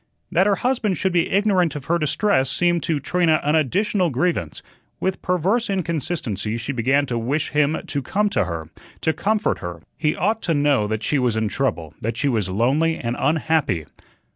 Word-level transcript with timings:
That 0.31 0.47
her 0.47 0.55
husband 0.55 0.97
should 0.97 1.13
be 1.13 1.29
ignorant 1.29 1.75
of 1.75 1.85
her 1.85 1.99
distress 1.99 2.49
seemed 2.49 2.81
to 2.81 2.99
Trina 2.99 3.39
an 3.43 3.53
additional 3.53 4.09
grievance. 4.09 4.63
With 4.99 5.21
perverse 5.21 5.69
inconsistency 5.69 6.57
she 6.57 6.71
began 6.71 7.05
to 7.05 7.19
wish 7.19 7.49
him 7.49 7.77
to 7.85 8.01
come 8.01 8.27
to 8.31 8.45
her, 8.45 8.71
to 9.01 9.13
comfort 9.13 9.59
her. 9.59 9.79
He 9.99 10.15
ought 10.15 10.41
to 10.41 10.55
know 10.55 10.87
that 10.87 11.03
she 11.03 11.19
was 11.19 11.35
in 11.35 11.49
trouble, 11.49 11.93
that 12.01 12.17
she 12.17 12.27
was 12.27 12.49
lonely 12.49 12.97
and 12.97 13.15
unhappy. 13.19 13.85